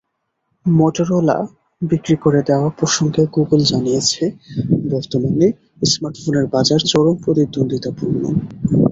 Motorola 0.65 1.37
বিক্রি 1.81 2.15
করে 2.15 2.41
দেওয়া 2.47 2.69
প্রসঙ্গে 2.69 3.23
গুগল 3.35 3.61
জানিয়েছে, 3.63 4.23
বর্তমানে 4.91 5.47
স্মার্টফোনের 5.83 6.45
বাজার 6.47 6.81
চরম 6.85 7.15
প্রতিদ্বন্দ্বিতাপূর্ণ। 7.23 8.21